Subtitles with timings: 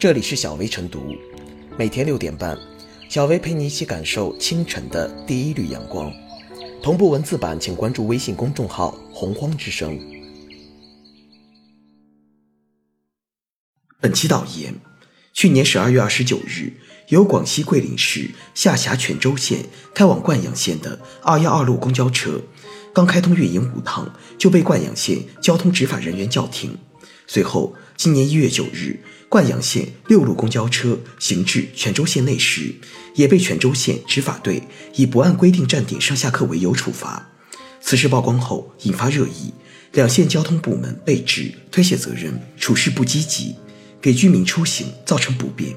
[0.00, 1.14] 这里是小薇晨读，
[1.76, 2.58] 每天六点半，
[3.10, 6.10] 小薇陪你一起感受清晨的第一缕阳光。
[6.82, 10.00] 同步文字版，请关注微信公众号“洪荒之声”。
[14.00, 14.74] 本期导言：
[15.34, 16.72] 去年十二月二十九日，
[17.08, 22.40] 由广西桂林市下辖全州县开往灌阳县的二幺二路公交车，
[22.94, 26.78] 刚开通运营五趟，就被灌阳县交通执法人员叫停。
[27.26, 28.98] 随后，今年一月九日，
[29.30, 32.74] 灌阳县六路公交车行至全州县内时，
[33.14, 34.60] 也被全州县执法队
[34.96, 37.30] 以不按规定站点上下客为由处罚。
[37.80, 39.54] 此事曝光后，引发热议，
[39.92, 43.54] 两县交通部门被指推卸责任、处事不积极，
[44.02, 45.76] 给居民出行造成不便。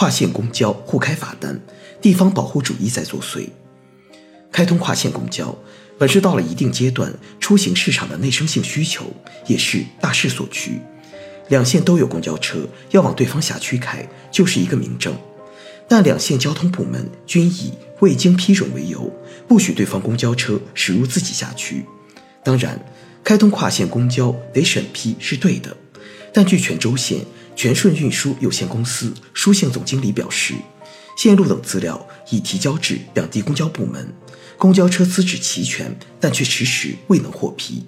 [0.00, 1.60] 跨县公交互开罚单，
[2.00, 3.50] 地方保护主义在作祟。
[4.50, 5.54] 开通跨县公交，
[5.98, 9.04] 本是到了一定阶段出行市场的内生性需求，
[9.46, 10.80] 也是大势所趋。
[11.50, 15.14] 两县都有公交车要往对方辖区开，就是一个明证。
[15.86, 19.12] 但两县交通部门均以未经批准为由，
[19.46, 21.84] 不许对方公交车驶入自己辖区。
[22.42, 22.82] 当然，
[23.22, 25.76] 开通跨县公交得审批是对的，
[26.32, 27.18] 但据泉州县。
[27.60, 30.54] 全顺运输有限公司书信总经理表示，
[31.14, 34.14] 线路等资料已提交至两地公交部门，
[34.56, 37.84] 公交车资质齐全，但却迟迟未能获批。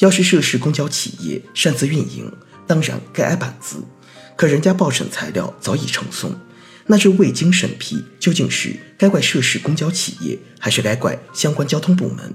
[0.00, 2.28] 要是涉事公交企业擅自运营，
[2.66, 3.84] 当然该挨板子。
[4.34, 6.34] 可人家报审材料早已呈送，
[6.86, 12.34] 那这未经审批，究竟是该怪涉事公交企业，还是该怪相关交通部门？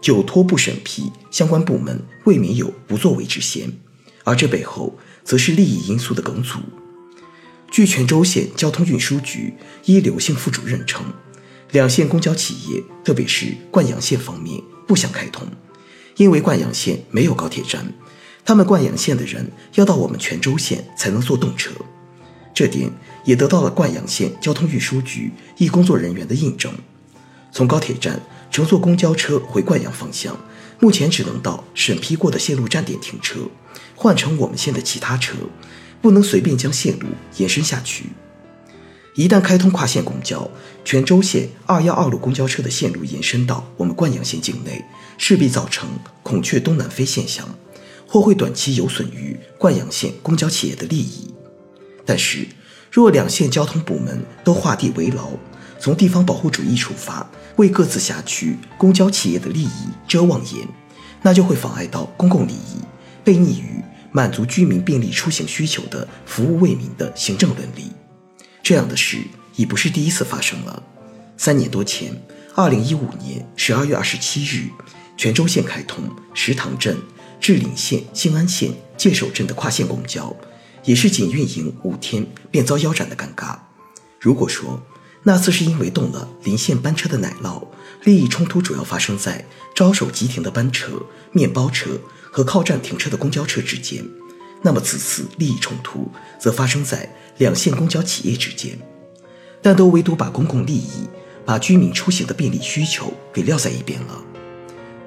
[0.00, 3.72] 久拖不审批，相关部门未免有不作为之嫌，
[4.22, 4.96] 而这背后。
[5.24, 6.58] 则是利益因素的梗阻。
[7.70, 11.04] 据泉州县交通运输局一刘姓副主任称，
[11.72, 15.48] 两县公交企业，特别是灌阳县方面不想开通，
[16.16, 17.92] 因为灌阳县没有高铁站，
[18.44, 21.72] 他们灌阳县的人要到我们泉州县才能坐动车。
[22.54, 22.88] 这点
[23.24, 26.72] 也得到了灌阳县交通运输局一工作人员的印证。
[27.50, 28.20] 从高铁站
[28.52, 30.38] 乘坐公交车回灌阳方向，
[30.78, 33.40] 目前只能到审批过的线路站点停车。
[33.94, 35.34] 换成我们县的其他车，
[36.02, 37.06] 不能随便将线路
[37.36, 38.06] 延伸下去。
[39.14, 40.50] 一旦开通跨县公交，
[40.84, 44.84] 泉州县二幺二路公交车的线路延伸到我们灌阳县境内，
[45.16, 45.88] 势必造成
[46.24, 47.48] 孔雀东南飞现象，
[48.08, 51.32] 或会短期有损于灌阳县公交企业的利益。
[52.04, 52.48] 但是，
[52.90, 55.30] 若两县交通部门都画地为牢，
[55.78, 60.66] 从地方保护主义出发，为各自辖区公交企业的利益遮望眼，
[61.22, 62.78] 那就会妨碍到公共利益。
[63.24, 67.90] 背逆于满足居民便利出行需求的服务为民的行政伦理，
[68.62, 69.18] 这样的事
[69.56, 70.82] 已不是第一次发生了。
[71.36, 72.14] 三年多前，
[72.54, 74.68] 二零一五年十二月二十七日，
[75.16, 76.96] 泉州县开通石塘镇、
[77.40, 80.36] 志岭县、兴安县、界首镇的跨县公交，
[80.84, 83.56] 也是仅运营五天便遭腰斩的尴尬。
[84.20, 84.80] 如果说
[85.24, 87.66] 那次是因为动了临县班车的奶酪，
[88.04, 91.02] 利益冲突主要发生在招手即停的班车、
[91.32, 91.98] 面包车。
[92.34, 94.04] 和靠站停车的公交车之间，
[94.60, 97.08] 那么此次利益冲突则发生在
[97.38, 98.76] 两县公交企业之间，
[99.62, 101.08] 但都唯独把公共利益、
[101.46, 104.20] 把居民出行的便利需求给撂在一边了。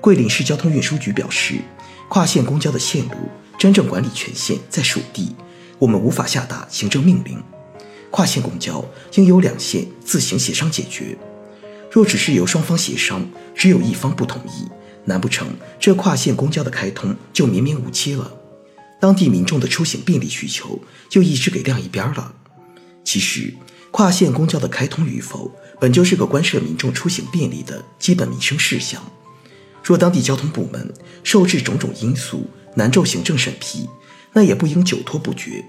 [0.00, 1.60] 桂林市交通运输局表示，
[2.08, 3.14] 跨县公交的线路
[3.56, 5.36] 真正管理权限在属地，
[5.78, 7.40] 我们无法下达行政命令。
[8.10, 8.84] 跨县公交
[9.14, 11.16] 应由两县自行协商解决。
[11.88, 13.24] 若只是由双方协商，
[13.54, 14.66] 只有一方不同意。
[15.04, 15.48] 难不成
[15.80, 18.32] 这跨县公交的开通就绵绵无期了？
[19.00, 22.34] 当地民众的出行便利需求就一直给晾一边了？
[23.04, 23.52] 其实，
[23.90, 29.02] 跨县公交的开通与否，本就是个关涉民众出行便利的基本民生事项。
[29.82, 33.88] 若当地交通部门受制种种因素难受行政审批，
[34.32, 35.64] 那也不应久拖不决。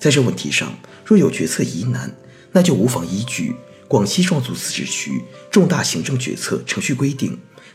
[0.00, 0.74] 在这问题上，
[1.04, 2.10] 若有决策疑难，
[2.52, 3.50] 那就无妨依据
[3.86, 7.32] 《广西壮族自治区重大行政决策程序规定》。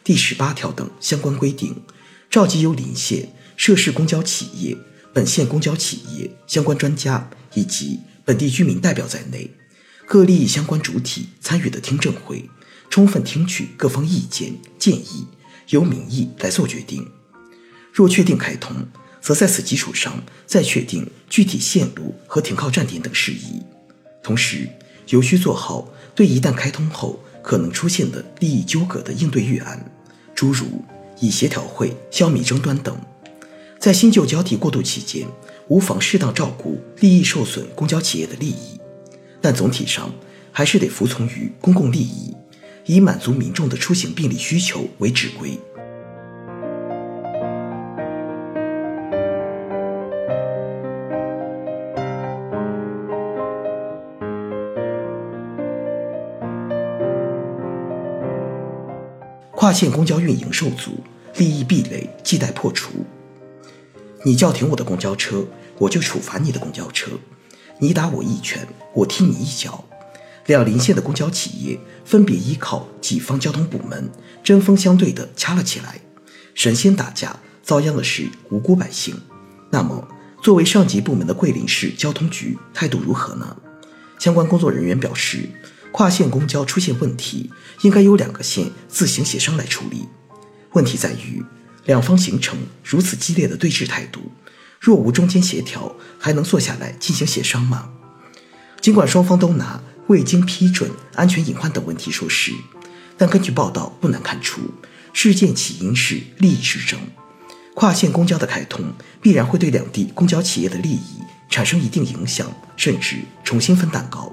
[0.07, 1.75] 第十八条等相关规定，
[2.29, 3.27] 召集由邻县
[3.57, 4.77] 涉事公交企业、
[5.13, 9.51] 本县公交企业相关专家以及本地居民代表在内，
[10.05, 12.49] 各利益相关主体参与的听证会，
[12.89, 15.27] 充分听取各方意见建议，
[15.71, 17.05] 由民意来做决定。
[17.91, 18.87] 若确定开通，
[19.19, 23.61] 则在此基础上再确定具体线路和停靠站点等事宜，
[24.23, 24.69] 同时
[25.09, 29.91] 有需做好对一旦开通后可能出现的利益纠葛的应对预案。
[30.37, 30.67] 诸如
[31.19, 32.95] 以协调会消弭争端等，
[33.79, 35.25] 在新旧交替过渡期间，
[35.67, 38.79] 无妨适当照顾利益受损公交企业的利益，
[39.41, 40.13] 但总体上
[40.51, 42.35] 还是得服从于公共利益，
[42.85, 45.57] 以满足民众的出行便利需求为指归。
[59.59, 61.03] 跨线公交运营受阻，
[61.37, 62.91] 利益壁垒亟待破除。
[64.23, 65.47] 你叫停我的公交车，
[65.79, 67.13] 我就处罚你的公交车；
[67.79, 69.83] 你打我一拳，我踢你一脚。
[70.45, 74.11] 两邻县的公交企业分别依靠己方交通部门
[74.43, 76.01] 针锋相对地掐了起来，
[76.53, 79.19] 神仙打架，遭殃的是无辜百姓。
[79.71, 80.07] 那么，
[80.43, 83.57] 作为上级部门的桂林市交通局态度如何呢？
[84.19, 85.49] 相关工作人员表示。
[85.91, 87.51] 跨线公交出现问题，
[87.81, 90.07] 应该由两个县自行协商来处理。
[90.73, 91.43] 问题在于，
[91.85, 94.31] 两方形成如此激烈的对峙态度，
[94.79, 97.89] 若无中间协调，还能坐下来进行协商吗？
[98.79, 102.51] 尽管双方都拿未经批准、安全隐患等问题说事，
[103.17, 104.61] 但根据报道不难看出，
[105.13, 106.99] 事件起因是利益之争。
[107.73, 114.31] 跨线公交的开通，必然会对两地公交企业的利益产生一定影响，甚至重新分蛋糕。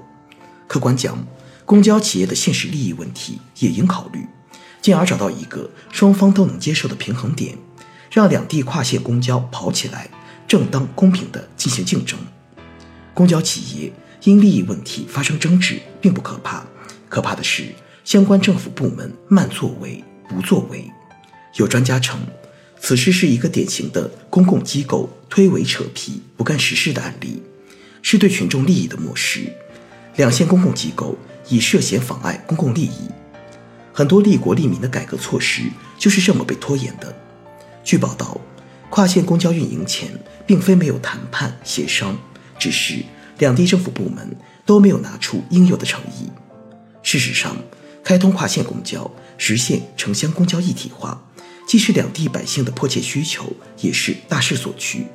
[0.67, 1.17] 客观讲。
[1.65, 4.27] 公交企业的现实利益问题也应考虑，
[4.81, 7.57] 进而找到一个双方都能接受的平衡点，
[8.11, 10.07] 让两地跨线公交跑起来，
[10.47, 12.19] 正当公平地进行竞争。
[13.15, 13.91] 公交企业
[14.23, 16.63] 因利益问题发生争执并不可怕，
[17.09, 17.73] 可怕的是
[18.03, 20.91] 相关政府部门慢作为、不作为。
[21.55, 22.19] 有专家称，
[22.79, 27.41] 此事是一个典型的公共机构推诿扯皮、不干实事的案例，
[28.03, 29.51] 是对群众利益的漠视。
[30.17, 31.17] 两线公共机构。
[31.47, 33.09] 以涉嫌妨碍公共利益，
[33.93, 35.63] 很多利国利民的改革措施
[35.97, 37.15] 就是这么被拖延的。
[37.83, 38.39] 据报道，
[38.89, 40.09] 跨线公交运营前
[40.45, 42.17] 并非没有谈判协商，
[42.57, 43.03] 只是
[43.37, 46.29] 两地政府部门都没有拿出应有的诚意。
[47.03, 47.55] 事实上，
[48.03, 51.23] 开通跨线公交，实现城乡公交一体化，
[51.67, 55.05] 既是两地百姓的迫切需求，也是大势所趋。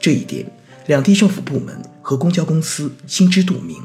[0.00, 0.44] 这一点，
[0.86, 3.80] 两地政府部门和公交公司心知肚明。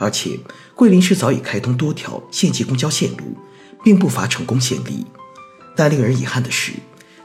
[0.00, 0.40] 而且，
[0.74, 3.36] 桂林市早已开通多条县级公交线路，
[3.84, 5.04] 并不乏成功先例。
[5.76, 6.72] 但令人遗憾的是，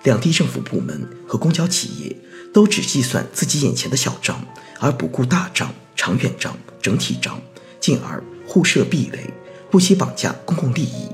[0.03, 2.15] 两地政府部门和公交企业
[2.53, 4.45] 都只计算自己眼前的小账，
[4.81, 7.41] 而不顾大账、长远账、整体账，
[7.79, 9.33] 进而互设壁垒，
[9.71, 11.07] 不惜绑架公共利益。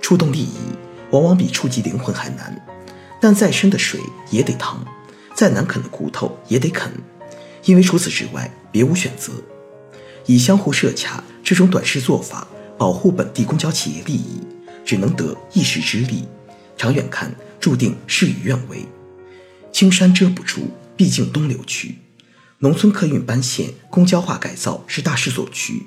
[0.00, 0.56] 触动利益，
[1.10, 2.64] 往往比触及灵魂还难。
[3.20, 4.00] 但再深的水
[4.30, 4.84] 也得淌，
[5.34, 6.92] 再难啃的骨头也得啃，
[7.64, 9.32] 因为除此之外别无选择。
[10.26, 12.46] 以相互设卡这种短视做法
[12.78, 14.40] 保护本地公交企业利益，
[14.84, 16.24] 只能得一时之利，
[16.76, 18.86] 长远看注定事与愿违。
[19.72, 21.96] 青山遮不住，毕竟东流去。
[22.58, 25.82] 农村客运班线公交化改造是大势所趋，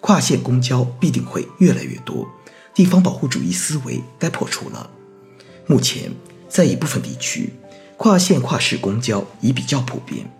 [0.00, 2.28] 跨线公交必定会越来越多。
[2.74, 4.90] 地方保护主义思维该破除了。
[5.66, 6.12] 目前，
[6.48, 7.50] 在一部分地区，
[7.96, 10.30] 跨线跨市公交已比较普遍。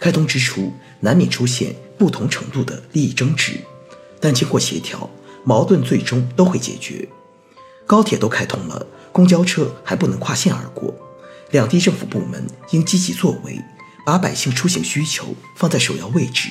[0.00, 3.60] 开通之初，难免出现不同程度的利益争执，
[4.18, 5.10] 但经过协调，
[5.44, 7.06] 矛盾最终都会解决。
[7.86, 10.94] 高铁都开通了，公交车还不能跨线而过，
[11.50, 13.60] 两地政府部门应积极作为，
[14.06, 16.48] 把百姓出行需求放在首要位置，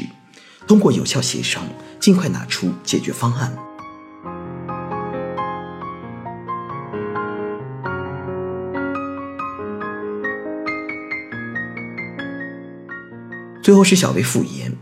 [0.68, 1.68] 通过有效协商，
[2.00, 3.58] 尽快拿出解决方案。
[13.70, 14.76] 最后是小薇复言，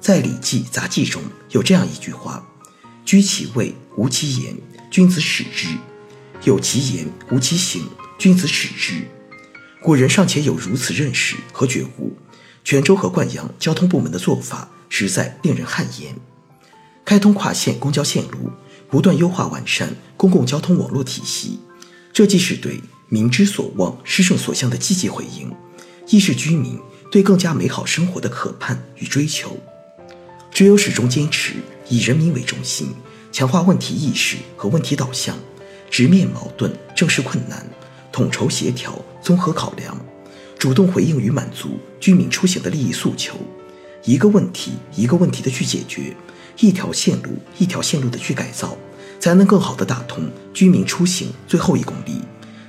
[0.00, 2.44] 在《礼记·杂记》中有这样一句话
[3.06, 4.56] ：“居其位，无其言，
[4.90, 5.68] 君子耻之；
[6.42, 7.84] 有其言，无其行，
[8.18, 9.06] 君子耻之。”
[9.80, 12.16] 古人尚且有如此认识和觉悟，
[12.64, 16.16] 泉州和灌阳交通部门的做法实在令人汗颜。
[17.04, 18.50] 开通跨线公交线路，
[18.90, 21.60] 不断优化完善公共交通网络体系，
[22.12, 25.54] 这既是对民之所望、施政所向的积极回应，
[26.08, 26.80] 亦是居民。
[27.10, 29.56] 对更加美好生活的渴盼与追求，
[30.50, 31.54] 只有始终坚持
[31.88, 32.94] 以人民为中心，
[33.32, 35.36] 强化问题意识和问题导向，
[35.90, 37.66] 直面矛盾、正视困难，
[38.12, 39.98] 统筹协调、综合考量，
[40.58, 43.36] 主动回应与满足居民出行的利益诉求，
[44.04, 46.14] 一个问题一个问题的去解决，
[46.60, 48.76] 一条线路一条线路的去改造，
[49.18, 52.20] 才能更好的打通居民出行最后一公里，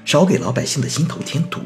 [0.06, 1.60] 少给老百姓的心头添堵。